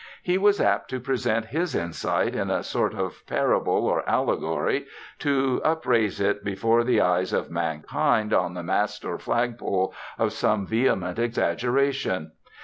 He 0.23 0.39
was 0.39 0.59
apt 0.59 0.89
to 0.89 0.99
present 0.99 1.45
his 1.45 1.75
insight 1.75 2.33
in 2.33 2.49
a 2.49 2.63
sort 2.63 2.95
of 2.95 3.23
parable 3.27 3.85
or 3.85 4.01
allegory, 4.09 4.87
to 5.19 5.61
upraise 5.63 6.19
it 6.19 6.43
before 6.43 6.83
the 6.83 6.99
eyes 6.99 7.31
of 7.33 7.51
mankind 7.51 8.33
on 8.33 8.55
the 8.55 8.63
mast 8.63 9.05
or 9.05 9.19
flagpole 9.19 9.93
of 10.17 10.33
some 10.33 10.65
vehement 10.65 11.19
exaggeration. 11.19 12.31